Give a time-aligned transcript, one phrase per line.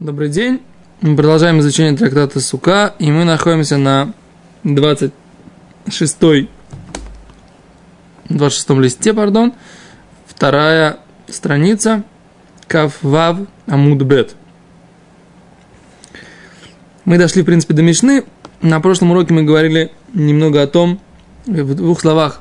[0.00, 0.62] Добрый день.
[1.00, 4.14] Мы продолжаем изучение трактата Сука, и мы находимся на
[4.62, 6.48] 26
[8.28, 9.54] 26 листе, пардон,
[10.24, 12.04] вторая страница,
[12.68, 14.36] Кав Вав Амудбет.
[17.04, 18.22] Мы дошли, в принципе, до Мишны.
[18.62, 21.00] На прошлом уроке мы говорили немного о том,
[21.44, 22.40] в двух словах,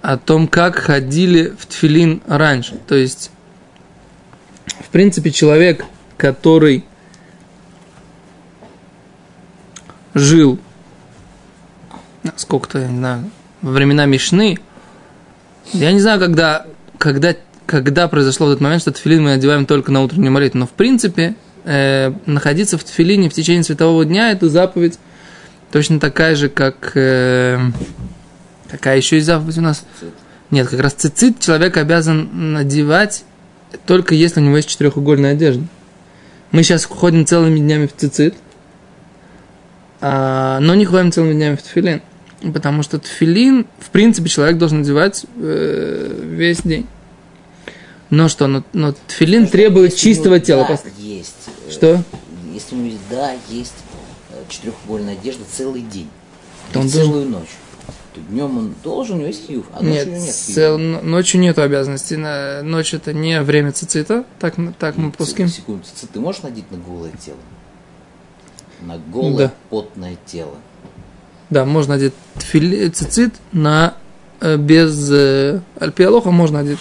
[0.00, 2.76] о том, как ходили в тфилин раньше.
[2.86, 3.32] То есть,
[4.90, 5.84] в принципе, человек,
[6.16, 6.84] который
[10.14, 10.58] жил
[12.34, 13.30] сколько-то, я не знаю,
[13.62, 14.58] во времена Мишны,
[15.72, 16.66] я не знаю, когда,
[16.98, 20.72] когда, когда произошло этот момент, что тфилин мы одеваем только на утреннюю молитву, но в
[20.72, 24.98] принципе э, находиться в тфилине в течение светового дня– это заповедь
[25.70, 26.96] точно такая же, как…
[26.96, 27.60] Э,
[28.68, 29.84] какая еще есть заповедь у нас?
[30.50, 33.22] Нет, как раз цицит человек обязан надевать
[33.86, 35.64] только если у него есть четырехугольная одежда.
[36.50, 38.34] Мы сейчас ходим целыми днями в цицит,
[40.00, 42.02] а, но не ходим целыми днями в тфилин.
[42.54, 46.86] Потому что тфилин, в принципе, человек должен надевать э, весь день.
[48.08, 50.66] Но что, но, но тфилин Если требует у него, чистого тела.
[50.66, 51.34] Да, Пос- есть.
[51.68, 52.02] э, Что?
[52.52, 53.74] Если у него есть, да, есть
[54.30, 56.08] э, четырехугольная одежда целый день.
[56.74, 57.48] Он целую ночь.
[58.28, 61.58] Днем он должен, у него есть хиюв, а Нет, ночью него нет цел- ночью нет
[61.58, 62.14] обязанности.
[62.62, 65.48] Ночь это не время цицита, так, так мы пуским.
[65.48, 67.36] Секунду, ц- ты можешь надеть на голое тело?
[68.82, 69.52] На голое Да.
[69.70, 70.54] потное тело.
[71.50, 73.94] Да, можно одеть тфили- цицит на
[74.40, 76.78] э, без э, альпиалоха можно одеть.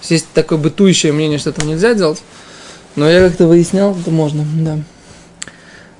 [0.00, 2.22] Есть есть такое бытующее мнение, что этого нельзя делать.
[2.94, 4.78] Но я как-то выяснял, это можно, да.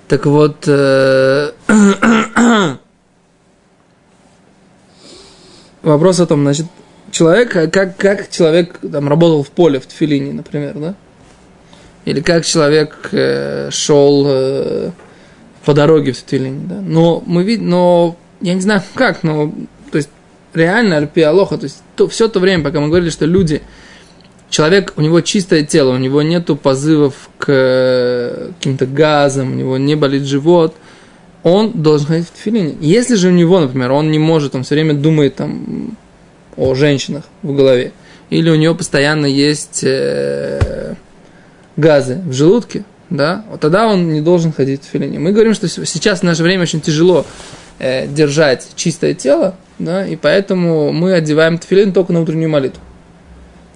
[0.09, 1.53] Так вот, э,
[5.93, 6.67] вопрос о том, значит,
[7.11, 10.95] человек, как, как человек там работал в поле, в тфилине, например, да?
[12.05, 14.91] Или как человек э, шел э,
[15.65, 16.81] по дороге в тфилине, да?
[16.81, 19.53] Но мы видим, но я не знаю как, но
[19.91, 20.11] то есть
[20.55, 23.63] реально альпи алоха, то есть то, все то время, пока мы говорили, что люди,
[24.51, 29.79] человек, у него чистое тело, у него нету позывов к э, каким-то газам, у него
[29.79, 30.75] не болит живот,
[31.47, 32.75] он должен ходить в тфилине.
[32.81, 35.97] Если же у него, например, он не может, он все время думает там
[36.57, 37.93] о женщинах в голове,
[38.31, 40.95] или у него постоянно есть э,
[41.77, 45.21] газы в желудке, да, вот тогда он не должен ходить в тфилине.
[45.21, 47.25] Мы говорим, что сейчас в наше время очень тяжело
[47.79, 52.83] э, держать чистое тело, да, и поэтому мы одеваем тфилин только на утреннюю молитву.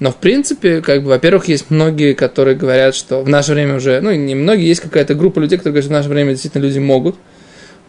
[0.01, 4.01] Но в принципе, как бы, во-первых, есть многие, которые говорят, что в наше время уже,
[4.01, 6.81] ну, не многие, есть какая-то группа людей, которые говорят, что в наше время действительно люди
[6.81, 7.15] могут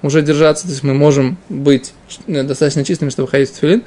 [0.03, 1.93] уже держаться, то есть мы можем быть
[2.27, 3.83] э, достаточно чистыми, чтобы ходить в тфилин.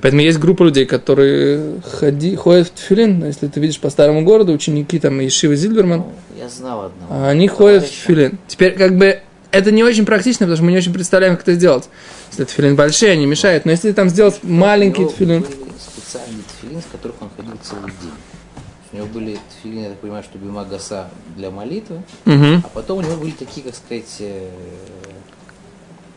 [0.00, 4.52] Поэтому есть группа людей, которые ходи, ходят в тфилин, если ты видишь по старому городу,
[4.52, 7.12] ученики там Ишивы Зильберман, Ну, я знал одного.
[7.12, 8.38] а они ходят в тфилин.
[8.46, 9.20] Теперь, как бы,
[9.50, 11.88] это не очень практично, потому что мы не очень представляем, как это сделать.
[12.30, 13.64] Если тфилин большие, они мешают.
[13.64, 15.40] Но если там сделать маленький тфилин...
[15.42, 18.12] были специальные тфилин, в которых он ходил целый день.
[18.90, 22.62] У него были тфилины, я так понимаю, что бимагаса для молитвы, Мгм.
[22.64, 24.48] а потом у него были такие, как сказать, э,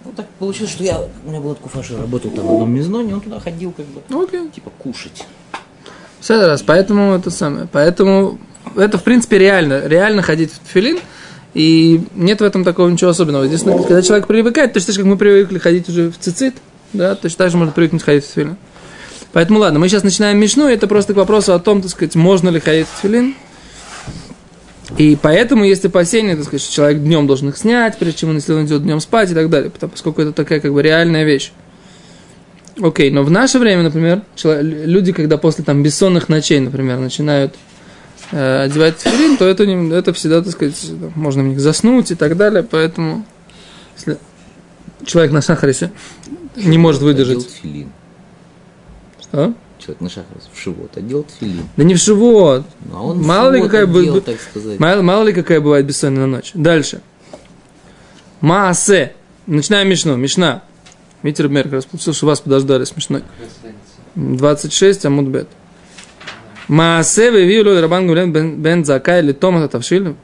[0.05, 3.21] ну так получилось, что я, у меня что я работал там в одном мизноне, он
[3.21, 4.49] туда ходил как бы, Ну, окей.
[4.49, 5.25] типа кушать.
[6.19, 7.67] Все раз, поэтому это самое.
[7.71, 8.39] Поэтому
[8.75, 9.87] это, в принципе, реально.
[9.87, 10.99] Реально ходить в тфилин.
[11.53, 13.43] И нет в этом такого ничего особенного.
[13.43, 16.55] Единственное, когда человек привыкает, точно так же, как мы привыкли ходить уже в цицит,
[16.93, 18.55] да, точно так же можно привыкнуть ходить в тфилин.
[19.33, 22.49] Поэтому ладно, мы сейчас начинаем мишну, это просто к вопросу о том, так сказать, можно
[22.49, 23.35] ли ходить в тфилин.
[24.97, 28.35] И поэтому есть опасения, так сказать, что человек днем должен их снять, прежде чем он,
[28.35, 31.23] если он идет днем спать и так далее, потому, поскольку это такая как бы реальная
[31.23, 31.51] вещь.
[32.79, 37.55] Окей, но в наше время, например, люди, когда после там бессонных ночей, например, начинают
[38.31, 42.15] э, одевать тфилин, то это, не- это всегда, так сказать, можно в них заснуть и
[42.15, 43.25] так далее, поэтому
[43.97, 44.17] если
[45.05, 45.73] человек на сахаре
[46.55, 47.47] не может выдержать.
[49.21, 49.53] Что?
[49.81, 51.67] человек на шахрис в шивот, а делает филин.
[51.75, 52.65] Да не в шивот.
[52.85, 54.79] Ну, а он мало ли какая делал, так сказать.
[54.79, 56.51] Мало, мало ли какая бывает бессонная ночь.
[56.53, 57.01] Дальше.
[58.39, 59.13] Маасе.
[59.47, 60.15] Начинаем Мишну.
[60.15, 60.63] Мишна.
[61.23, 63.23] Видите, Рубмер, как раз получил, что вас подождали смешной.
[64.15, 65.47] 26, Амудбет.
[66.67, 70.15] Маасе вивилю Рабан Гамлен бен Закай или Томас Тавшилю.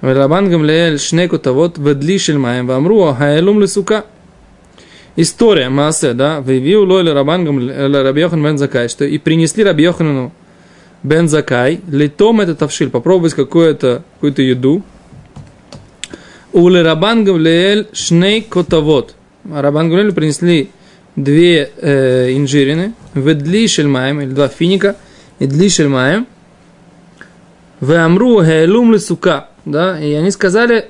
[0.00, 3.98] Рабан Гамлеэль шнеку тавот ведли шельмаем вамру, а хаэлум лисука.
[3.98, 4.19] сука.
[5.16, 9.82] История, Маасе, да, вывил лой Рабан Гамлиэль, Раби Йохан бен Закай, что и принесли Раби
[9.84, 10.32] Йоханану
[11.02, 14.82] бен Закай, литом это тавшиль, попробовать какую-то какую еду.
[16.52, 19.14] Уле Рабан Гамлиэль шней котовод.
[19.44, 20.70] Рабан Гамлиэль принесли
[21.16, 24.96] две э, инжирины, ведли шельмаем, или два финика,
[25.38, 26.26] и дли шельмаем.
[27.80, 29.48] В Амру Гейлум сука.
[29.64, 30.88] Да, и они сказали,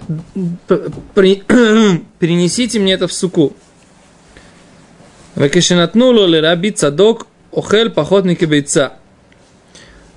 [1.15, 3.55] перенесите мне это в суку.
[5.37, 8.95] Векешенатнуло ли раби цадок охель похотники бейца.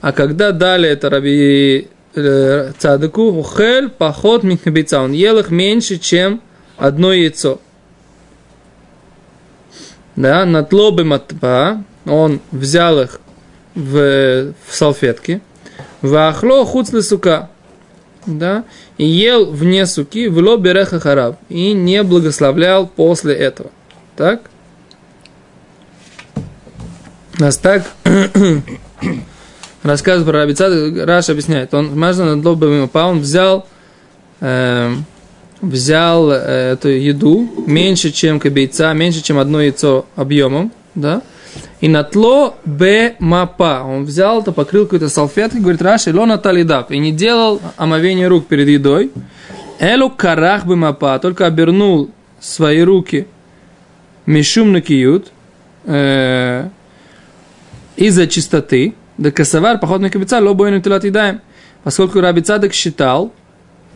[0.01, 5.01] А когда дали это раби э, цадыку, ухель поход микнебейца.
[5.01, 6.41] Он ел их меньше, чем
[6.77, 7.59] одно яйцо.
[10.15, 13.19] Да, на тлобы матпа, он взял их
[13.73, 15.41] в, в салфетки,
[16.01, 17.49] в ахло хуцлы сука,
[18.27, 18.63] да,
[18.97, 23.71] и ел вне суки в ло береха хараб, и не благословлял после этого.
[24.15, 24.41] Так?
[27.39, 27.83] Нас так
[29.83, 33.67] рассказывает про Рабицад, Раш объясняет, он маждан над лобовым он взял,
[34.39, 34.93] э,
[35.59, 41.23] взял эту еду меньше, чем кабейца, меньше, чем одно яйцо объемом, да,
[41.81, 43.83] и натло б мапа.
[43.83, 48.47] Он взял это, покрыл какой-то салфеткой, говорит, Раши, ло наталидав, и не делал омовение рук
[48.47, 49.11] перед едой.
[49.79, 53.27] Элу карах бы мапа, только обернул свои руки
[54.25, 55.31] мишум на киют,
[55.85, 56.69] э,
[57.95, 61.41] из-за чистоты, да косовар, походный кабица, лобой на тилат едаем.
[61.83, 63.33] Поскольку Раби Цадок считал,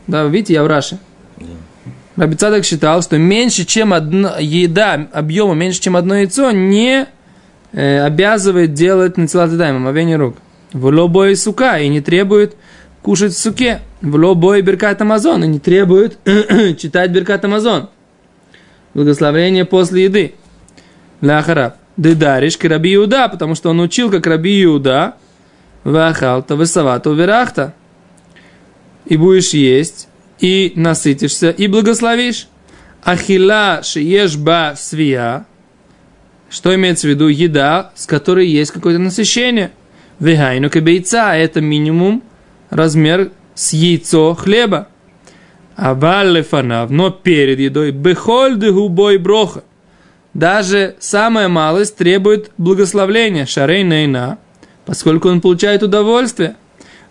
[0.08, 1.00] да, видите, я в Раше.
[2.16, 7.06] Раби Цадок считал, что меньше, чем одна еда, объема меньше, чем одно яйцо, не
[7.74, 10.38] э, обязывает делать на тилат едаем, омовение рук.
[10.74, 12.56] В лобой сука, и не требует
[13.02, 13.82] кушать в суке.
[14.02, 16.18] В лобой беркат Амазон, и не требует
[16.78, 17.90] читать беркат Амазон.
[18.94, 20.36] Благословение после еды.
[21.22, 21.76] Ляхараб.
[21.98, 25.16] Дедариш к Раби Иуда, потому что он учил, как Раби Иуда,
[25.84, 27.74] Вахалта, Весавата, Верахта.
[29.06, 30.08] И будешь есть,
[30.40, 32.48] и насытишься, и благословишь.
[33.04, 35.46] Ахила шиешба свия.
[36.50, 37.28] Что имеется в виду?
[37.28, 39.72] Еда, с которой есть какое-то насыщение.
[40.20, 42.24] Вегайну кабейца, это минимум
[42.70, 44.88] размер с яйцо хлеба.
[45.76, 49.64] А валлефанав, но перед едой, бехоль губой броха
[50.34, 54.38] даже самая малость требует благословления, шарей нейна,
[54.86, 56.56] поскольку он получает удовольствие.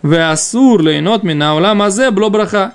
[0.03, 2.73] Веасур лейнот мина мазе блобраха.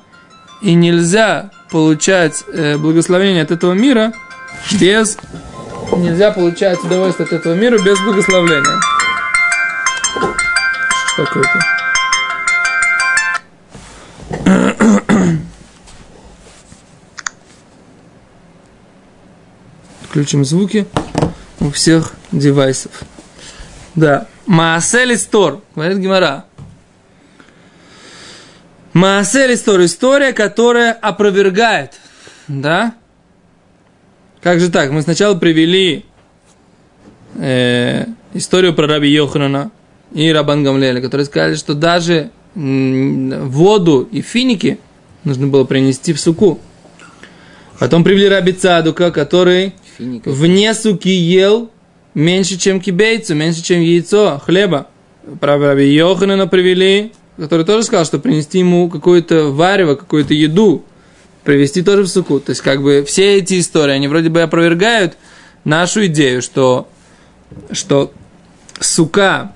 [0.61, 4.13] И нельзя получать э, благословение от этого мира
[4.79, 5.17] без...
[5.97, 8.79] Нельзя получать удовольствие от этого мира без благословления.
[11.13, 11.80] Что такое-то?
[20.11, 20.85] Включим звуки
[21.61, 22.91] у всех девайсов.
[23.95, 24.27] Да.
[24.45, 26.43] Маасель Истор, говорит Гимара.
[28.91, 31.93] Маасель Истор, история, которая опровергает.
[32.49, 32.93] Да?
[34.41, 34.91] Как же так?
[34.91, 36.03] Мы сначала привели
[37.35, 38.03] э,
[38.33, 39.71] историю про раби Йоханана
[40.13, 44.77] и Рабан Гамлеля, которые сказали, что даже воду и финики
[45.23, 46.59] нужно было принести в суку.
[47.79, 49.73] Потом привели раби Цадука, который.
[49.99, 51.69] Вне суки ел
[52.13, 54.87] меньше, чем кибейцу, меньше, чем яйцо, хлеба.
[55.39, 60.83] Правда, Йоханана привели, который тоже сказал, что принести ему какое-то варево, какую-то еду,
[61.43, 62.39] привезти тоже в суку.
[62.39, 65.17] То есть, как бы, все эти истории, они вроде бы опровергают
[65.63, 66.87] нашу идею, что,
[67.71, 68.11] что
[68.79, 69.53] сука,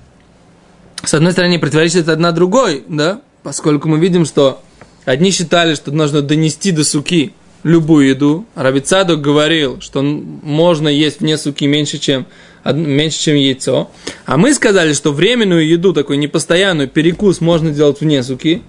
[1.03, 4.61] с одной стороны, противоречит одна другой, да, поскольку мы видим, что
[5.03, 7.33] одни считали, что нужно донести до суки
[7.65, 8.45] любую еду.
[8.53, 12.27] Рабицадок говорил, что можно есть вне суки меньше, чем,
[12.63, 13.89] меньше, чем яйцо.
[14.25, 18.61] А мы сказали, что временную еду, такой непостоянную, перекус можно делать вне суки,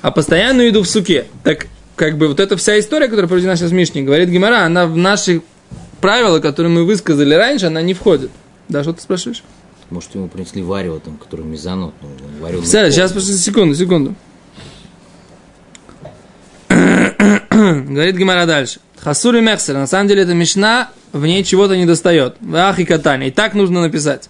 [0.00, 1.26] а постоянную еду в суке.
[1.42, 4.86] Так как бы вот эта вся история, которая проведена сейчас в Мишне, говорит Гимара, она
[4.86, 5.42] в наши
[6.00, 8.30] правила, которые мы высказали раньше, она не входит.
[8.68, 9.42] Да, что ты спрашиваешь?
[9.90, 12.08] Может, ему принесли варево, там, который мезонот, ну,
[12.40, 12.62] варево.
[12.62, 14.14] Все, сейчас, секунду, секунду.
[17.88, 18.80] Говорит Гимара дальше.
[18.98, 19.74] Хасури Мехсер.
[19.74, 22.36] На самом деле это Мишна, в ней чего-то не достает.
[22.52, 23.28] Ах и катани.
[23.28, 24.28] И так нужно написать.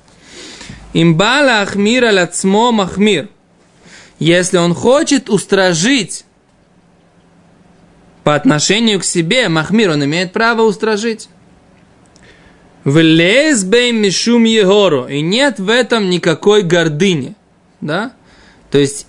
[0.92, 3.28] Имбала ахмира ляцмо махмир.
[4.20, 6.24] Если он хочет устражить
[8.22, 11.28] по отношению к себе, махмир, он имеет право устражить.
[12.84, 15.06] Влез бей мишум егору.
[15.08, 17.34] И нет в этом никакой гордыни.
[17.80, 18.12] Да?
[18.70, 19.08] То есть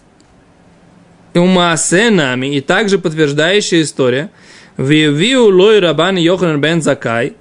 [1.37, 4.29] Умаасе нами, и также подтверждающая история,
[4.77, 7.33] Вивиу лой рабан Йоханан бен Закай,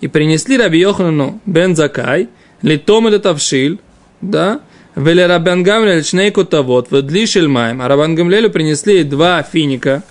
[0.00, 2.28] и принесли Раби Йоханану бен Закай,
[2.62, 3.78] литом это тавшиль,
[4.20, 4.60] да,
[4.94, 10.02] Веле Рабан Гамлель шнейку тавот, ведли шельмаем, а Рабан Гамлелю принесли два финика,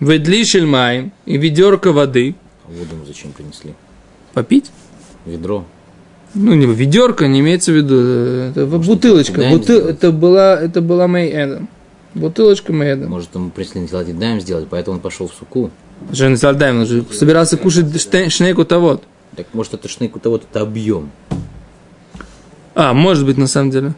[0.00, 2.34] ведли шельмаем, и ведерко воды.
[2.66, 3.72] А воду зачем принесли?
[4.34, 4.70] Попить?
[5.24, 5.64] Ведро.
[6.34, 7.94] Ну, не ведерко, не имеется в виду.
[7.98, 9.36] э, Это бутылочка.
[9.38, 11.68] Даем Бутыл- это была, это была Мэй Эдем.
[12.14, 13.08] Бутылочка Эдем.
[13.10, 15.70] Может, ему прислали салат даем сделать, поэтому он пошел в суку.
[16.10, 17.86] Жен Сальдайм, он же собирался кушать
[18.30, 19.00] шнейку того.
[19.36, 21.10] Так может это шнейк у того-то это объем.
[22.74, 23.94] А, может быть, на самом деле.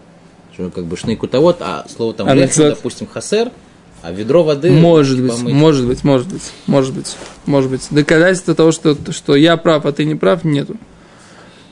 [0.52, 3.50] Что как бы шнейк у того а слово там А началось- допустим, хасер,
[4.02, 4.70] а ведро воды...
[4.70, 7.16] Может быть, мы- может быть, может быть, может быть,
[7.46, 7.86] может быть.
[7.90, 10.76] Доказательства того, что, что я прав, а ты не прав, нету.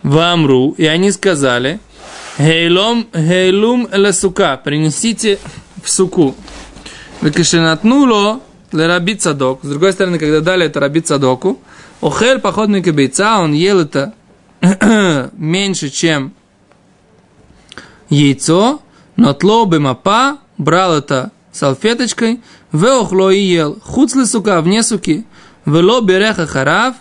[0.03, 1.79] Вамру, и они сказали,
[2.39, 5.39] Гейлом, гейлум сука, принесите
[5.83, 6.35] в суку.
[7.21, 8.41] Векашенатнуло
[8.73, 9.61] для раби цадок.
[9.63, 11.61] С другой стороны, когда дали это раби цадоку,
[12.01, 14.15] охель походный кабейца, он ел это
[15.33, 16.33] меньше, чем
[18.09, 18.81] яйцо,
[19.17, 22.41] но тло бы мапа, брал это салфеточкой,
[22.73, 25.25] веохло и ел, хуцли сука, вне суки,
[25.67, 26.97] вело береха харав,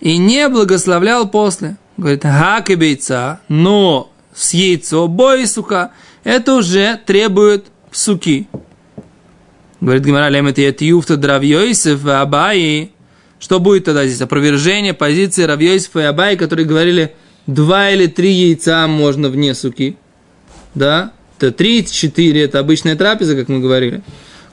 [0.00, 1.76] и не благословлял после.
[1.96, 5.92] Говорит, гаки бейца, но с яйцо, бой сука,
[6.24, 8.48] это уже требует суки.
[9.80, 12.90] Говорит Гимара, лем это юфта дравьёйсев Абаи.
[13.38, 14.22] Что будет тогда здесь?
[14.22, 17.14] Опровержение позиции Равьёйсефа и Абаи, которые говорили,
[17.46, 19.98] два или три яйца можно вне суки.
[20.74, 21.12] Да?
[21.36, 24.02] Это три, четыре, это обычная трапеза, как мы говорили.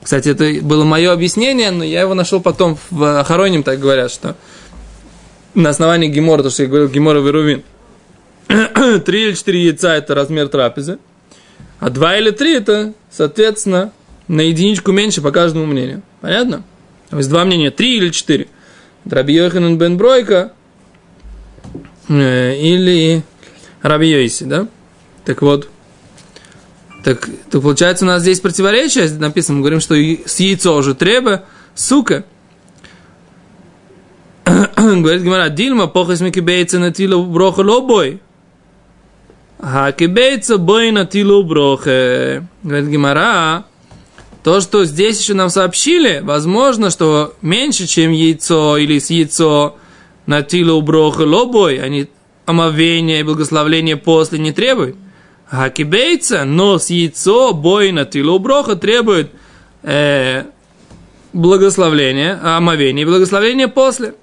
[0.02, 4.36] Кстати, это было мое объяснение, но я его нашел потом в Ахароним, так говорят, что
[5.54, 7.62] на основании Гемора, то, что я говорил, Гемора Верувин.
[9.06, 10.98] Три или четыре яйца– это размер трапезы,
[11.82, 13.90] а два или три– это, соответственно,
[14.28, 16.02] на единичку меньше по каждому мнению.
[16.20, 16.62] Понятно?
[17.10, 18.46] То есть два мнения– три или четыре.
[19.04, 20.52] Раби Йоханан бен Бройка
[22.08, 23.24] э, или
[23.82, 24.68] Раби Йоси, да?
[25.24, 25.70] Так вот,
[27.02, 31.46] так, так получается у нас здесь противоречие написано, мы говорим, что с яйцо уже треба,
[31.74, 32.24] сука.
[34.76, 38.20] Говорит Гимара, Дильма, похас микибейца на тилу броха лобой.
[39.64, 42.44] А кибейца бой на тилу броха.
[42.64, 43.64] Говорит Гимара,
[44.42, 49.76] то, что здесь еще нам сообщили, возможно, что меньше, чем яйцо или с яйцо
[50.26, 52.08] на тилу броха лобой, они
[52.44, 54.96] омовения и благословления после не требуют.
[55.48, 59.30] А кибейца, но с яйцо бой на тилу броха требует
[59.84, 60.42] э,
[61.32, 64.16] благословления, омовения и благословения после.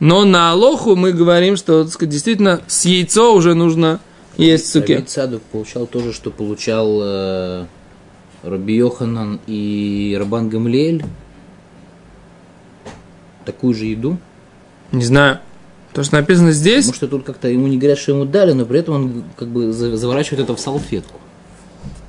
[0.00, 4.00] Но на Алоху мы говорим, что сказать, действительно с яйцо уже нужно
[4.36, 4.94] есть в суке.
[4.96, 7.66] Раби Цадук получал то же, что получал э,
[8.42, 11.04] Раби Йоханан и Рабан Гамлиэль.
[13.44, 14.18] Такую же еду.
[14.92, 15.38] Не знаю.
[15.92, 18.64] То, что написано здесь, Потому что тут как-то ему не говорят, что ему дали, но
[18.64, 21.20] при этом он как бы за- заворачивает это в салфетку.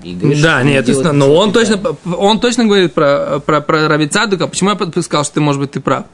[0.03, 1.79] И говорит, Да, нет, естественно, но он точно,
[2.17, 4.47] он точно говорит про, про, про Раби Цадука.
[4.47, 6.05] Почему я под- сказал, что ты, может быть, ты прав?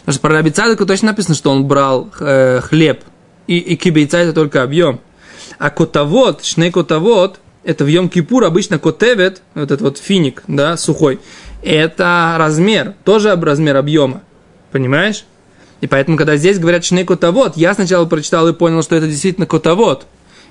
[0.00, 3.02] Потому что про Раби Цадука точно написано, что он брал э, хлеб,
[3.46, 5.00] и, и кибейца это только объем.
[5.58, 10.76] А котовод, шней котовод, это в Йом Кипур обычно котевет, вот этот вот финик, да,
[10.76, 11.18] сухой,
[11.62, 14.22] это размер, тоже об- размер объема.
[14.70, 15.24] Понимаешь?
[15.80, 19.46] И поэтому, когда здесь говорят шней котовод, я сначала прочитал и понял, что это действительно
[19.46, 20.06] котовод.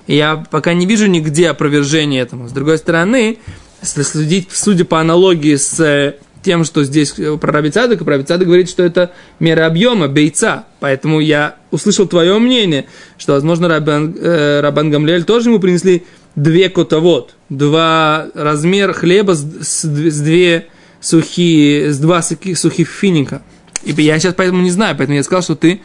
[0.06, 2.48] И я пока не вижу нигде опровержения этому.
[2.48, 3.38] С другой стороны,
[3.82, 8.16] если следить, судя по аналогии с э, тем, что здесь э, про Раби Цадок, про
[8.16, 9.10] Раби говорит, что это
[9.40, 10.64] мера объема, бейца.
[10.78, 12.86] Поэтому я услышал твое мнение,
[13.18, 16.04] что, возможно, Рабан, э, Рабан Гамлель тоже ему принесли
[16.36, 20.68] две котовод, два размер хлеба с, с, с две
[21.00, 23.42] сухие, с два сухих, сухих финика.
[23.82, 25.80] И я сейчас поэтому не знаю, поэтому я сказал, что ты,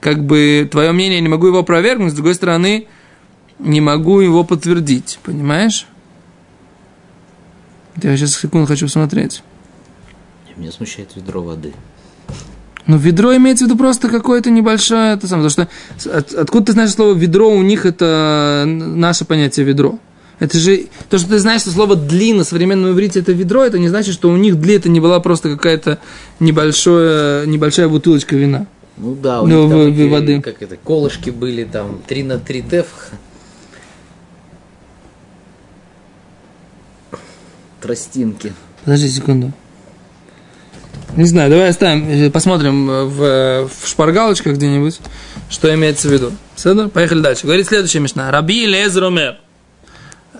[0.00, 2.86] как бы, твое мнение, не могу его опровергнуть, с другой стороны,
[3.58, 5.86] не могу его подтвердить, понимаешь?
[8.02, 9.42] Я сейчас секунду хочу посмотреть.
[10.56, 11.72] Меня смущает ведро воды.
[12.86, 15.68] Ну, ведро имеется в виду просто какое-то небольшое, это самое, потому
[16.02, 19.98] что от- откуда ты знаешь слово ведро, у них это наше понятие ведро.
[20.40, 23.78] Это же, то, что ты знаешь, что слово «дли» на современном иврите это ведро, это
[23.78, 25.98] не значит, что у них «дли» это не была просто какая-то
[26.40, 28.66] небольшое, небольшая бутылочка вина.
[28.96, 30.40] Ну да, у Ну, них там в- в- такие, воды.
[30.42, 32.86] как это, колышки были там 3 на 3 теф.
[37.80, 38.52] Тростинки.
[38.84, 39.52] Подожди секунду.
[41.16, 44.98] Не знаю, давай оставим, э, посмотрим э, в, э, в шпаргалочках где-нибудь,
[45.50, 46.32] что имеется в виду.
[46.54, 47.44] Все, Поехали дальше.
[47.44, 48.30] Говорит следующая мишна.
[48.30, 49.36] Раби Лезер.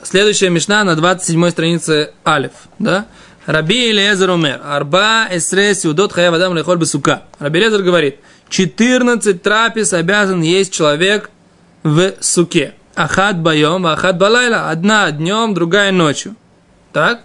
[0.03, 2.53] Следующая мишна на 27 странице Алиф.
[2.79, 3.07] Да?
[3.45, 4.61] Раби Лезер Омер.
[4.65, 7.25] Арба эсрес юдот хая вадам лехоль бесука.
[7.39, 8.17] Раби Лезер говорит,
[8.49, 11.31] 14 трапез обязан есть человек
[11.83, 12.75] в суке.
[12.95, 14.71] Ахат байом, ахат балайла.
[14.71, 16.35] Одна днем, другая ночью.
[16.93, 17.21] Так?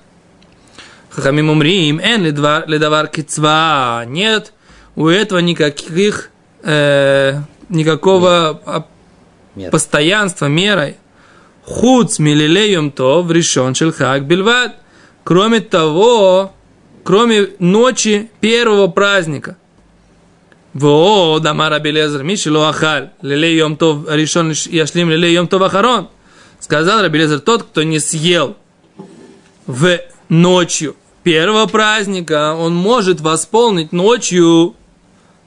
[1.17, 4.03] Хахамим умрим, эн ледавар кицва.
[4.05, 4.53] Нет,
[4.95, 6.29] у этого никаких,
[6.61, 8.85] э, никакого оп-
[9.55, 9.71] Мера.
[9.71, 10.97] постоянство мерой.
[11.63, 14.75] Хуц милилеем то в решен шельхак бельват.
[15.23, 16.53] Кроме того,
[17.03, 19.57] кроме ночи первого праздника.
[20.75, 26.09] Во, дамар Рабелезер, Мишелу Ахаль, лилей йом тов решен яшлим лилей йом тов ахарон.
[26.59, 28.55] Сказал Рабелезер, тот, кто не съел
[29.65, 29.97] в
[30.29, 30.95] ночью
[31.27, 34.75] первого праздника, он может восполнить ночью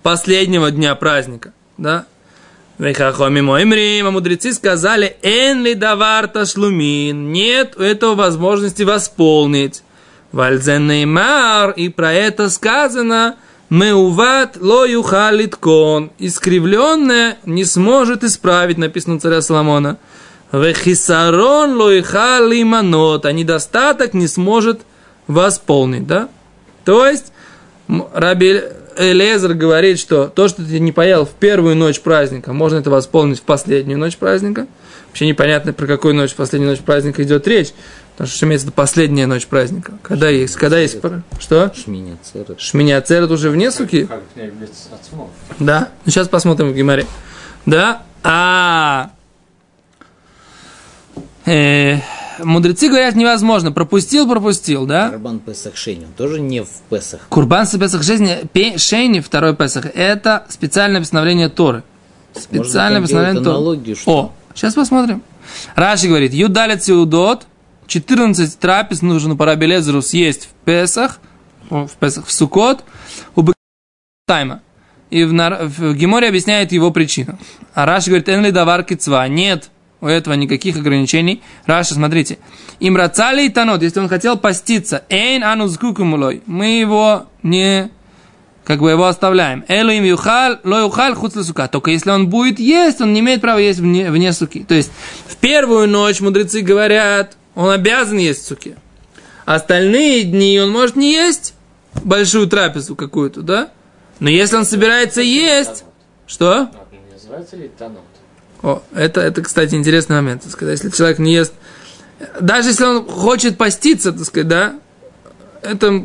[0.02, 1.54] последнего дня праздника.
[1.78, 2.04] Да?
[2.78, 3.72] Вехахоми моим
[4.06, 5.80] а мудрецы сказали, эн ли
[6.44, 9.82] шлумин, нет у этого возможности восполнить.
[10.32, 13.36] Вальзен Неймар, и про это сказано,
[13.70, 19.96] Меуват ло юхалиткон, искривленное не сможет исправить, написано царя Соломона.
[20.52, 24.82] Вехисарон ло юхалиманот, а недостаток не сможет
[25.30, 26.28] восполнить, да?
[26.84, 27.32] То есть,
[27.88, 28.62] Раби
[28.96, 33.38] Элезер говорит, что то, что ты не поел в первую ночь праздника, можно это восполнить
[33.38, 34.66] в последнюю ночь праздника.
[35.08, 37.72] Вообще непонятно, про какую ночь, последнюю ночь праздника идет речь.
[38.12, 39.94] Потому что имеется в виду последняя ночь праздника.
[40.02, 40.98] Когда есть, когда есть,
[41.38, 41.72] что?
[41.74, 42.60] Шминя церет.
[42.60, 44.08] Шминя церет уже вне суки?
[45.58, 45.88] Да.
[46.04, 47.06] Ну, сейчас посмотрим в Гимаре.
[47.64, 48.02] Да.
[48.22, 49.10] А
[51.46, 51.96] э,
[52.44, 53.72] мудрецы говорят, невозможно.
[53.72, 55.10] Пропустил, пропустил, да?
[55.10, 57.20] Карбан Песах Шейни, он тоже не в Песах.
[57.28, 58.02] Курбан Песах
[58.52, 61.82] пе- Шейни, второй Песах, это специальное постановление Торы.
[62.34, 63.56] Специальное Можно там постановление Торы.
[63.56, 65.22] аналогию, что- О, сейчас посмотрим.
[65.74, 67.46] Раши говорит, Юдалит Сеудот,
[67.86, 71.18] 14 трапез нужно по Рабелезеру съесть в Песах,
[71.68, 72.84] в Песах, в Сукот,
[73.34, 73.44] у
[74.26, 74.60] тайма.
[75.10, 77.36] И в, в Геморе объясняет его причину.
[77.74, 79.26] А Раши говорит, энли давар кицва.
[79.26, 79.70] Нет
[80.00, 81.42] у этого никаких ограничений.
[81.66, 82.38] Раша, смотрите.
[82.78, 85.04] Им рацали и танот, если он хотел поститься.
[85.08, 86.42] Эйн анус кукумулой.
[86.46, 87.90] Мы его не
[88.64, 89.64] как бы его оставляем.
[89.68, 91.68] Элу им юхал, ло юхал хуц сука.
[91.68, 94.64] Только если он будет есть, он не имеет права есть вне, вне суки.
[94.64, 94.92] То есть
[95.26, 98.76] в первую ночь мудрецы говорят, он обязан есть в суке.
[99.44, 101.54] Остальные дни он может не есть
[102.04, 103.70] большую трапезу какую-то, да?
[104.20, 105.84] Но если он собирается есть,
[106.26, 106.70] что?
[107.12, 108.02] Называется ли танот?
[108.62, 110.42] О, это, это, кстати, интересный момент.
[110.42, 110.78] так сказать.
[110.82, 111.54] Если человек не ест,
[112.40, 114.74] даже если он хочет поститься, так сказать, да,
[115.62, 116.04] это...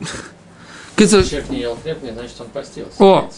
[0.96, 2.92] Кицур- Человек не ел хлеб, не значит, он постился.
[2.98, 3.30] О.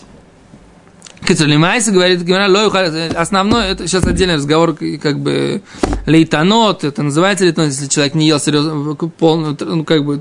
[1.27, 5.63] Кицур Лимайса говорит, Гимара, это сейчас отдельный разговор, как бы
[6.07, 10.21] лейтанот, это называется лейтанот, если человек не ел серьезно, полную, ну, как бы,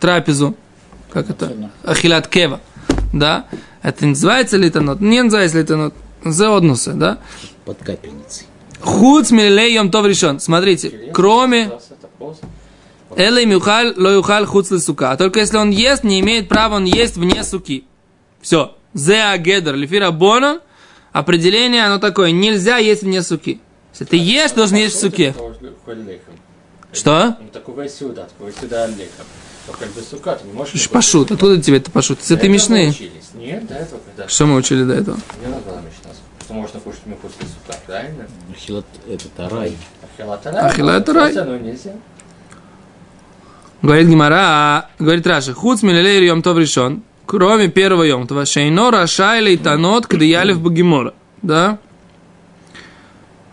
[0.00, 0.56] трапезу,
[1.12, 2.60] как это, ахилат кева,
[3.12, 3.46] да,
[3.82, 7.18] это называется лейтанот, не называется лейтанот, зеоднуса, да,
[7.70, 8.46] Под капельницей.
[8.80, 10.40] Худ милей тов решен.
[10.40, 11.70] Смотрите, кроме
[13.14, 15.16] элей мюхаль ло юхаль худ сука.
[15.16, 17.84] Только если он ест, не имеет права он есть вне суки.
[18.40, 18.76] Все.
[18.92, 20.62] Зе агедер лифира бона.
[21.12, 22.32] Определение оно такое.
[22.32, 23.60] Нельзя есть вне суки.
[23.92, 25.32] Если ты ешь, должен есть в суке.
[26.92, 27.36] Что?
[27.52, 29.26] Такого сюда, такого сюда лехом.
[29.68, 30.90] Только без сука, ты не можешь...
[30.90, 31.30] Пашут.
[31.30, 32.18] Откуда тебе это пашут?
[32.28, 32.92] Это мишны.
[33.34, 34.28] Нет, до этого когда?
[34.28, 35.18] Что мы учили до этого?
[35.40, 36.08] Не надо была мечта.
[36.50, 38.26] Что можно кушать мне после сука, правильно?
[38.56, 39.76] Хилат, это рай.
[40.02, 40.66] Ахилатара.
[40.66, 41.32] Ахилатарай.
[41.32, 41.92] Ну, нельзя.
[43.82, 49.56] Говорит Гимара, говорит Раши, худ милелей йом тов решен, кроме первого йом това, шейно рашай
[49.58, 51.14] танот кдеялев багимора.
[51.40, 51.78] Да?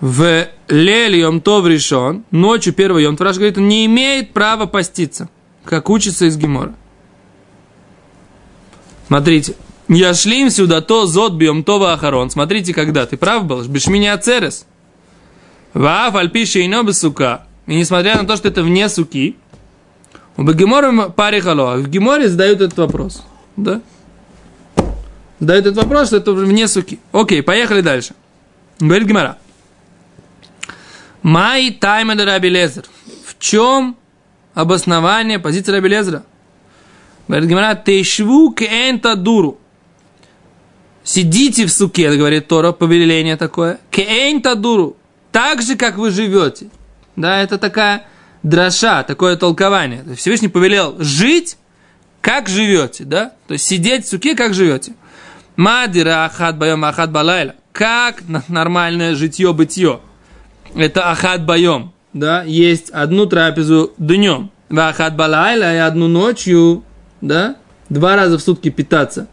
[0.01, 5.29] В лель йом тов решен, ночью первого йом Раши говорит, он не имеет права поститься,
[5.65, 6.73] как учится из Гимора.
[9.05, 9.53] Смотрите,
[9.89, 12.29] Яшлим сюда то зод бьем това ахарон.
[12.29, 14.65] Смотрите, когда ты прав был, бешмини ацерес.
[15.73, 17.45] Ваф альпиши ино сука.
[17.67, 19.35] И несмотря на то, что это вне суки,
[20.35, 21.77] у Бегемора паре хало.
[21.77, 23.23] В Геморе задают этот вопрос.
[23.55, 23.81] Да?
[25.39, 26.99] Задают этот вопрос, что это вне суки.
[27.11, 28.13] Окей, поехали дальше.
[28.79, 29.37] Говорит Гемора.
[31.21, 32.85] Май тайма Раби Лезер.
[33.25, 33.97] В чем
[34.53, 36.23] обоснование позиции Раби Лезера?
[37.27, 39.59] Говорит Гемора, тешву кеэнта дуру.
[41.07, 43.79] Сидите в суке, говорит Тора, повеление такое.
[43.91, 44.97] Кеэнта дуру.
[45.31, 46.67] Так же, как вы живете.
[47.15, 48.07] Да, это такая
[48.43, 50.03] дроша, такое толкование.
[50.17, 51.55] Всевышний повелел жить,
[52.19, 53.31] как живете, да?
[53.47, 54.95] То есть сидеть в суке, как живете.
[55.55, 57.55] Мадира ахад байом ахад балайла.
[57.71, 60.01] Как нормальное житье-бытие.
[60.75, 62.43] Это ахад байом, да?
[62.43, 64.51] Есть одну трапезу днем.
[64.67, 66.83] Ва ахад балайла и одну ночью,
[67.21, 67.55] да?
[67.87, 69.29] Два раза в сутки питаться.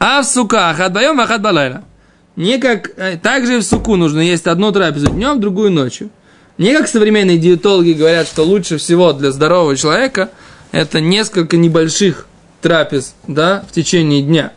[0.00, 1.84] А в сука ахад байом ахад балайла.
[2.34, 6.08] Не как, э, также в суку нужно есть одну трапезу днем, другую ночью.
[6.56, 10.30] Не как современные диетологи говорят, что лучше всего для здорового человека
[10.72, 12.26] это несколько небольших
[12.62, 14.52] трапез, да, в течение дня.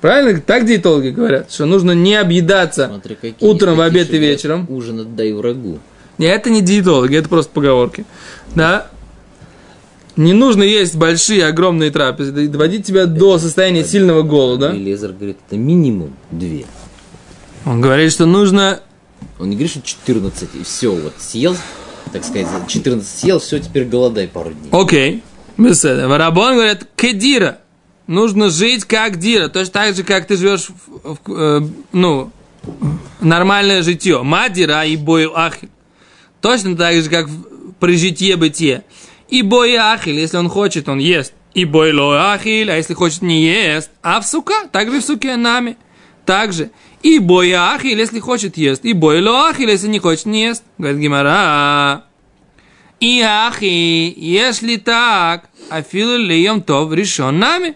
[0.00, 0.40] Правильно?
[0.40, 4.66] Так диетологи говорят, что нужно не объедаться Смотри, утром, в обед и вечером.
[4.70, 5.78] Ужин отдай врагу.
[6.16, 8.06] Не, это не диетологи, это просто поговорки.
[8.54, 8.86] Да?
[10.16, 14.72] Не нужно есть большие, огромные трапезы, доводить тебя до состояния сильного голода.
[14.72, 16.66] Лезер говорит, это минимум две.
[17.64, 18.80] Он говорит, что нужно
[19.38, 21.56] Он не говорит, что 14, и все, вот съел,
[22.12, 24.68] так сказать, 14 съел, все, теперь голодай пару дней.
[24.72, 25.22] Окей.
[25.56, 26.08] Беседа.
[26.08, 27.58] Варабон говорят, кедира.
[28.06, 29.48] Нужно жить как дира.
[29.48, 30.68] Точно так же, как ты живешь,
[31.04, 31.60] в, в- э,
[31.92, 32.30] ну,
[33.20, 34.22] нормальное житье.
[34.22, 35.68] Мадира и бою ахиль.
[36.40, 37.28] Точно так же, как
[37.78, 38.82] при житье бытие.
[39.30, 41.32] И бой ахиль, если он хочет, он ест.
[41.54, 43.90] И бой ло ахиль, а если хочет, не ест.
[44.02, 45.76] А в сука, также в суке нами.
[46.26, 46.70] Также.
[47.02, 48.84] И бой ахиль, если хочет, ест.
[48.84, 50.64] И бой ло ахиль, если не хочет, не ест.
[50.78, 52.04] Говорит Гимара.
[53.00, 57.74] И ахи, если так, афилу леем то решен нами,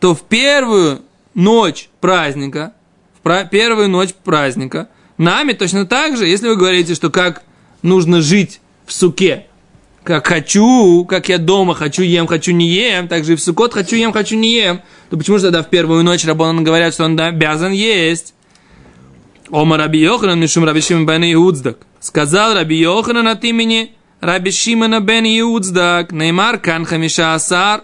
[0.00, 1.00] то в первую
[1.34, 2.74] ночь праздника,
[3.18, 7.42] в пра- первую ночь праздника, нами точно так же, если вы говорите, что как
[7.80, 9.46] нужно жить в суке,
[10.06, 13.74] как хочу, как я дома хочу ем, хочу не ем, так же и в сукот
[13.74, 17.04] хочу ем, хочу не ем, то почему же тогда в первую ночь Рабонан говорят, что
[17.04, 18.32] он обязан есть?
[19.50, 21.78] Ома Раби Йоханан, Мишум Раби Шимон бен Иудздак.
[21.98, 26.12] Сказал Раби Йоханан от имени Раби Шимона бен Иудздак.
[26.12, 27.82] Неймар кан хамиша асар.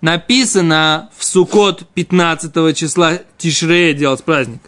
[0.00, 4.60] Написано в Сукот 15 числа Тишрея делать праздник.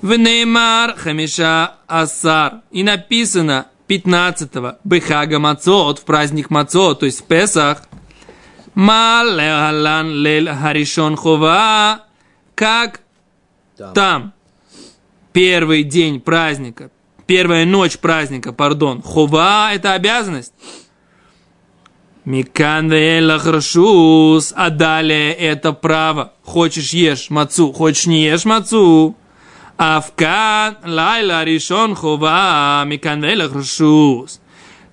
[0.00, 2.60] В Неймар хамиша асар.
[2.70, 7.82] И написано 15-го Бехага Мацот, в праздник Мацот, то есть в Песах.
[8.74, 12.06] Ма легалан лель харишон хова.
[12.54, 13.00] Как
[13.94, 14.32] там
[15.32, 16.90] первый день праздника,
[17.26, 20.52] первая ночь праздника, пардон, хова– это обязанность.
[22.24, 22.92] Микан
[24.54, 26.34] а далее это право.
[26.44, 29.16] Хочешь ешь мацу, хочешь не ешь мацу.
[29.82, 34.40] Авкан лайла решен хова, микан веэлах рашус.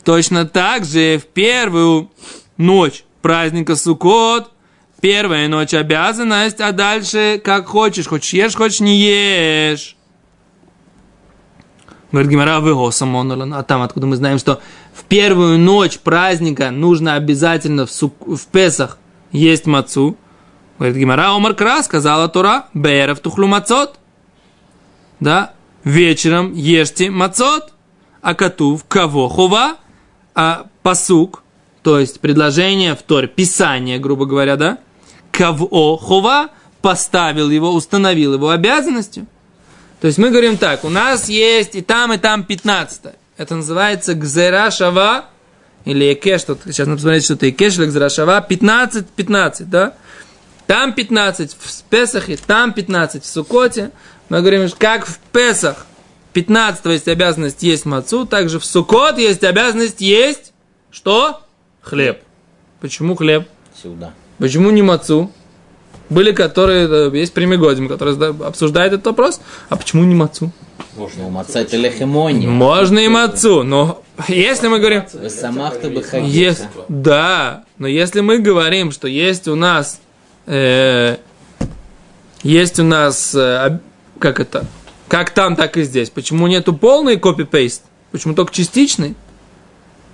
[0.03, 2.09] Точно так же в первую
[2.57, 4.49] ночь праздника Суккот,
[4.99, 9.95] первая ночь обязанность, а дальше как хочешь, хочешь ешь, хочешь не ешь.
[12.11, 14.59] Говорит Гимара, вы а там откуда мы знаем, что
[14.95, 18.97] в первую ночь праздника нужно обязательно в, сук, в Песах
[19.31, 20.17] есть мацу.
[20.79, 23.98] Говорит Гимара, Омар Кра, сказала Тора, Берев тухлю мацот.
[25.19, 25.53] Да,
[25.83, 27.73] вечером ешьте мацот.
[28.21, 29.77] А коту кого хова?
[30.35, 31.43] А пасук,
[31.83, 34.77] то есть предложение в Торе, писание, грубо говоря, да?
[35.31, 36.49] Кого хова
[36.81, 39.25] поставил его, установил его обязанностью.
[40.01, 43.01] То есть мы говорим так, у нас есть и там, и там 15.
[43.37, 45.25] Это называется гзера шава,
[45.85, 49.93] или экеш, тут, сейчас надо посмотреть, что это экеш или гзера шава, 15, 15, да?
[50.67, 53.91] Там 15 в Песахе, там 15 в Сукоте.
[54.29, 55.85] Мы говорим, как в Песах
[56.33, 60.53] 15 есть обязанность есть мацу, также в Сукот есть обязанность есть
[60.91, 61.41] что?
[61.81, 62.21] Хлеб.
[62.79, 63.47] Почему хлеб?
[63.81, 64.13] Сюда.
[64.37, 65.31] Почему не мацу?
[66.09, 68.15] Были, которые, э, есть Примигодим, который
[68.45, 69.41] обсуждает этот вопрос.
[69.69, 70.51] А почему не мацу?
[70.95, 72.47] Ну, маца это лехемони.
[72.47, 75.03] Можно и мацу, но если мы говорим...
[75.13, 80.01] Вы самах-то бы Есть, да, но если мы говорим, что есть у нас...
[80.45, 81.17] э,
[82.41, 83.35] есть у нас...
[83.35, 83.79] э,
[84.19, 84.65] как это?
[85.07, 86.09] Как там, так и здесь.
[86.09, 87.83] Почему нету полный копи-пейст?
[88.11, 89.15] Почему только частичный?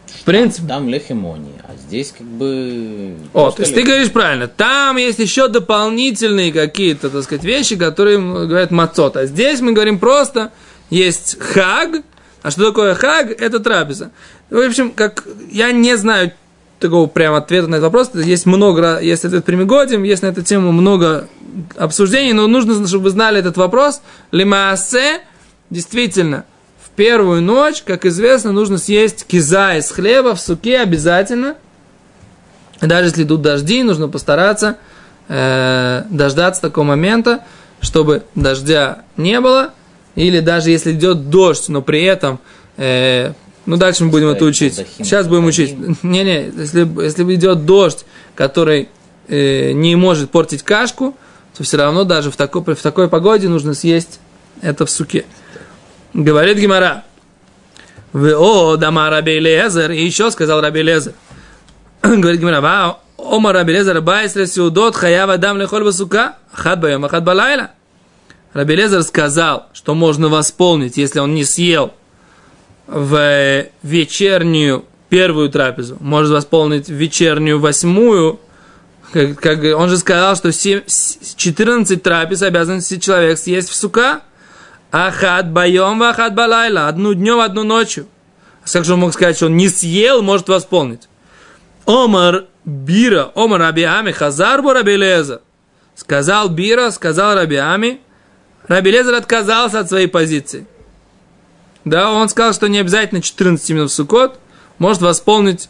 [0.07, 0.67] В принципе...
[0.67, 3.15] Там лехемони, а здесь как бы...
[3.33, 4.47] О, то есть ты лех- говоришь правильно.
[4.47, 9.17] Там есть еще дополнительные какие-то, так сказать, вещи, которые говорят мацот.
[9.17, 10.51] А здесь мы говорим просто,
[10.89, 12.01] есть хаг.
[12.41, 13.31] А что такое хаг?
[13.31, 14.11] Это трапеза.
[14.49, 16.31] В общем, как я не знаю
[16.85, 18.11] такого прям ответа на этот вопрос.
[18.13, 21.27] Есть много, есть ответ примигодим, есть на эту тему много
[21.77, 24.01] обсуждений, но нужно, чтобы вы знали этот вопрос.
[24.31, 25.21] Лимаасе,
[25.69, 26.45] действительно,
[26.83, 31.55] в первую ночь, как известно, нужно съесть киза из хлеба в суке обязательно.
[32.81, 34.77] Даже если идут дожди, нужно постараться
[35.27, 37.43] э, дождаться такого момента,
[37.81, 39.73] чтобы дождя не было,
[40.15, 42.39] или даже если идет дождь, но при этом,
[42.77, 43.33] э,
[43.65, 44.85] ну дальше мы будем это учить.
[44.97, 45.75] Сейчас будем учить.
[46.03, 48.89] Не-не, если, если идет дождь, который
[49.27, 51.15] э, не может портить кашку,
[51.57, 54.19] то все равно даже в такой, в такой погоде нужно съесть
[54.61, 55.25] это в суке.
[56.13, 57.03] Говорит Гимара.
[58.13, 59.91] О, дама Раби Лезер.
[59.91, 61.13] И еще сказал Раби Лезер.
[62.01, 67.23] Говорит Гимара, ва, ома Раби Лезер, байсре сиудот, хаява дам лехоль басука, ахад байом, ахад
[67.23, 67.71] балайла.
[68.53, 71.93] Раби Лезер сказал, что можно восполнить, если он не съел
[72.87, 78.39] в вечернюю первую трапезу, может восполнить вечернюю восьмую,
[79.13, 84.21] Как, как он же сказал, что семь- с- 14 трапез обязан человек съесть в сука.
[84.91, 86.87] Ахат боем, ахат балайла.
[86.87, 88.07] Одну днем, одну ночью.
[88.65, 91.07] А Как же он мог сказать, что он не съел, может восполнить?
[91.85, 95.41] Омар Бира, Омар Рабиами, Хазарбу Рабилеза.
[95.95, 98.01] Сказал Бира, сказал Рабиами.
[98.67, 100.65] Рабилезер отказался от своей позиции.
[101.85, 104.39] Да, он сказал, что не обязательно 14 именно в Сукот,
[104.79, 105.69] может восполнить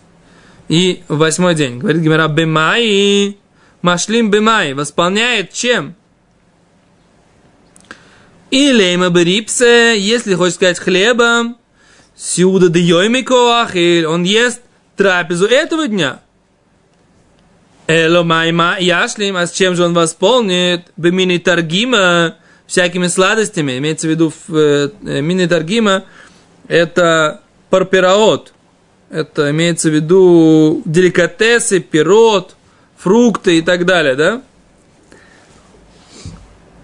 [0.69, 1.77] и восьмой день.
[1.77, 3.37] Говорит Гимера, Бемай,
[3.81, 5.95] Машлим Бемай, восполняет чем?
[8.49, 11.57] Или има берипсе, если хочешь сказать хлебом,
[12.15, 14.61] сюда де йоймикоахиль, он ест
[14.95, 16.21] трапезу этого дня.
[17.87, 20.91] Эло майма яшлим, а с чем же он восполнит?
[20.95, 22.35] Бемини таргима,
[22.67, 26.03] всякими сладостями, имеется в виду э, э, мини таргима,
[26.67, 28.53] это парпираот,
[29.09, 32.55] это имеется в виду деликатесы, пирот,
[32.97, 34.41] фрукты и так далее, да?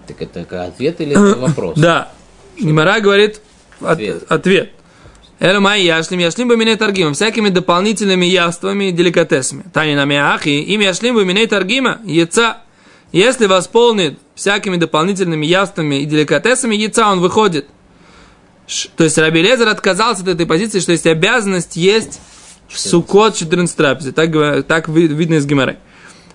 [0.06, 1.78] Так это ответ или это вопрос?
[1.78, 2.12] Да.
[2.58, 3.40] Гимара говорит
[3.80, 4.24] от- Ответ.
[4.30, 4.70] ответ.
[5.40, 9.64] Эль май яшлим, яшлим бы миней торгима, всякими дополнительными яствами и деликатесами.
[9.72, 12.58] Тани на мяхи, им яшлим бы миней торгима, яйца.
[13.12, 17.68] Если восполнит всякими дополнительными яствами и деликатесами, яйца он выходит.
[18.96, 22.20] То есть Раби Лезер отказался от этой позиции, что есть обязанность есть
[22.68, 24.12] в Сукот 14 трапезы.
[24.12, 24.30] Так,
[24.66, 25.76] так ви- видно из Гимары.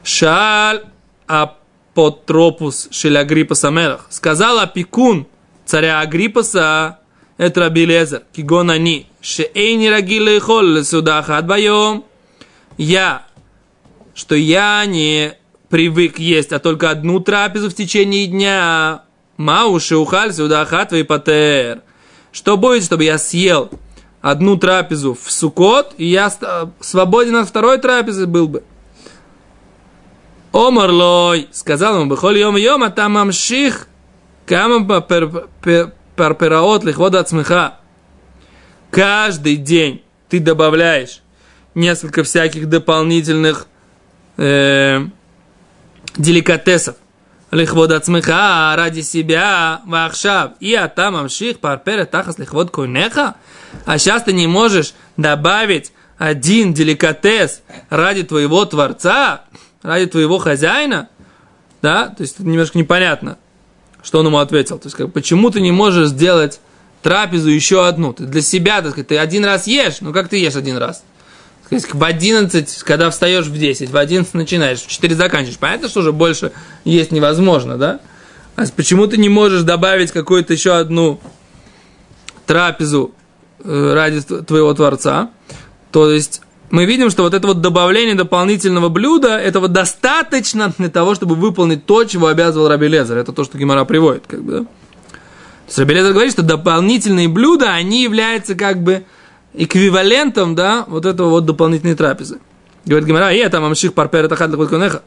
[0.03, 0.83] Шаль
[1.25, 4.05] апотропус шеля Агриппаса Мелах.
[4.09, 5.25] Сказал опекун
[5.65, 6.99] царя Агриппаса,
[7.37, 12.05] это Раби Лезер, кигон они, шеэйни рагилы холл судахат байом.
[12.77, 13.25] Я,
[14.13, 15.33] что я не
[15.69, 19.03] привык есть, а только одну трапезу в течение дня.
[19.38, 21.82] Мауши ухаль судахат патер.
[22.32, 23.69] Что будет, чтобы я съел
[24.21, 26.32] одну трапезу в Сукот, и я
[26.80, 28.63] свободен от второй трапезы был бы.
[30.51, 33.88] Омарлой, сказал ему, бихоль йом йом, а там амших,
[34.45, 35.01] кама
[36.15, 37.80] парпераот лихвода от смеха.
[38.89, 41.21] Каждый день ты добавляешь
[41.75, 43.67] несколько всяких дополнительных
[44.38, 45.06] э,
[46.17, 46.95] деликатесов.
[47.51, 50.51] Лихвод от смеха ради себя вахшав.
[50.60, 53.36] И атам амших парпера тахас лихвод койнеха.
[53.86, 59.43] А сейчас ты не можешь добавить один деликатес ради твоего Творца,
[59.82, 61.10] ради твоего хозяина.
[61.82, 63.38] Да, то есть это немножко непонятно,
[64.01, 64.77] что он ему ответил.
[64.80, 66.60] То есть как, почему ты не можешь сделать
[67.01, 68.13] трапезу еще одну?
[68.13, 71.03] Ты для себя, так сказать, ты один раз ешь, ну как ты ешь один раз?
[71.69, 75.58] То есть в 11, когда встаешь в 10, в 11 начинаешь, в 4 заканчиваешь.
[75.58, 76.53] Понятно, что уже больше
[76.86, 77.99] есть невозможно, да?
[78.56, 81.19] А почему ты не можешь добавить какую-то еще одну
[82.45, 83.13] трапезу
[83.63, 85.30] э, ради тв- твоего Творца?
[85.91, 91.15] То есть мы видим, что вот это вот добавление дополнительного блюда, этого достаточно для того,
[91.15, 93.17] чтобы выполнить то, чего обязывал Раби Лезер.
[93.17, 94.60] Это то, что Гимара приводит, как бы, да?
[94.60, 94.67] То
[95.67, 99.03] есть Раби Лезер говорит, что дополнительные блюда, они являются как бы
[99.57, 102.39] эквивалентом, да, вот этого вот дополнительной трапезы.
[102.85, 105.03] Говорит Гимара, и это мамших парпер это хад конеха.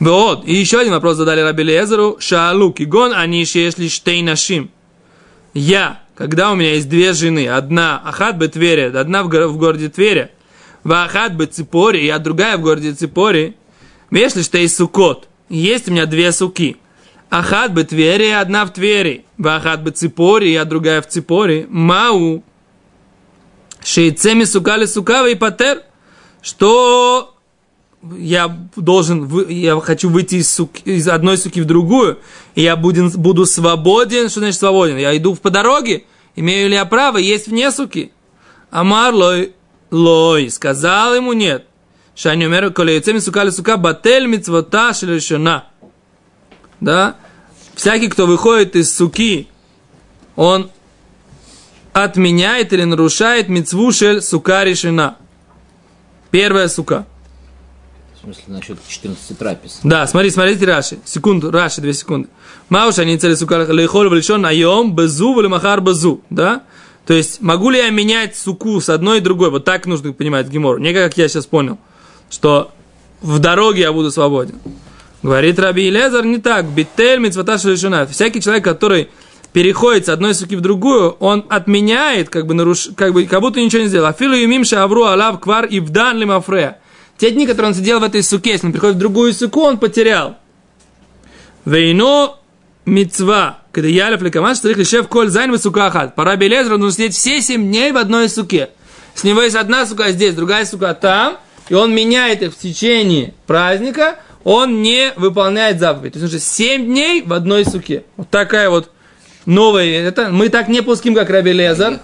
[0.00, 2.16] Вот, и еще один вопрос задали Раби Лезеру.
[2.18, 4.70] Шаалу кигон, они еще если штей нашим.
[5.52, 9.88] Я, когда у меня есть две жены, одна Ахат бы Твере, одна в, в городе
[9.88, 10.32] Твере,
[10.82, 13.56] в Ахат бы Ципори, а другая в городе Ципори,
[14.10, 16.76] если что есть сукот, есть у меня две суки.
[17.30, 22.44] Ахат бы Твери, одна в Твери, в Ахат бы Ципори, а другая в Ципори, Мау,
[23.84, 25.82] Шейцеми сукали сукава и патер,
[26.40, 27.34] что
[28.16, 32.18] я должен, я хочу выйти из, суки- из одной суки в другую,
[32.54, 34.30] и я буду, буду свободен.
[34.30, 34.96] Что значит свободен?
[34.96, 38.10] Я иду по дороге, имею ли я право есть вне суки?
[38.70, 39.52] Амар лой,
[39.90, 41.66] лой, сказал ему нет.
[42.14, 45.66] Шани умер, коли яйцеми сукали сука, батель мицвота шелешона.
[46.80, 47.16] Да?
[47.74, 49.48] Всякий, кто выходит из суки,
[50.36, 50.70] он
[51.94, 55.16] отменяет или нарушает мицву шель сука решена.
[56.30, 57.06] Первая сука.
[58.16, 59.80] В смысле, насчет 14 трапез.
[59.84, 60.98] Да, смотри, смотрите Раши.
[61.04, 62.28] Секунду, Раши, две секунды.
[62.68, 66.20] Мауша они цели сука лейхоль влечен айом безу или махар безу.
[66.30, 66.62] Да?
[67.06, 69.50] То есть, могу ли я менять суку с одной и другой?
[69.50, 70.80] Вот так нужно понимать Гимор.
[70.80, 71.78] Не как я сейчас понял,
[72.28, 72.72] что
[73.20, 74.58] в дороге я буду свободен.
[75.22, 76.66] Говорит Раби Илезар не так.
[76.66, 78.06] Битель митцвата шелешуна.
[78.06, 79.10] Всякий человек, который
[79.54, 82.90] переходит с одной суки в другую, он отменяет, как бы, наруш...
[82.96, 84.08] как, бы как будто ничего не сделал.
[84.08, 86.78] Афилу юмим шавру алав квар и вдан лимафрея.
[87.16, 89.78] Те дни, которые он сидел в этой суке, если он приходит в другую суку, он
[89.78, 90.36] потерял.
[91.64, 92.34] Вейно
[92.84, 96.16] мецва, когда ялев лекамаш, старик лишев коль зайн в сукахат.
[96.16, 98.70] Пора Белезра, он нужно сидеть все семь дней в одной суке.
[99.14, 101.38] С него есть одна сука здесь, другая сука там,
[101.68, 106.14] и он меняет их в течение праздника, он не выполняет заповедь.
[106.14, 108.04] То есть он же 7 дней в одной суке.
[108.16, 108.90] Вот такая вот
[109.46, 110.08] новая.
[110.08, 112.00] Это, мы так не пуским, как Раби Лезар.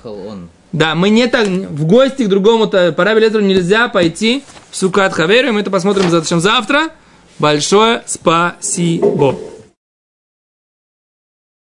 [0.73, 5.13] Да, мы не так, в гости к другому-то, по Раби Лезеру нельзя пойти в Сукат
[5.13, 6.09] Хаверу, мы это посмотрим
[6.41, 6.91] завтра.
[7.39, 9.37] Большое спасибо.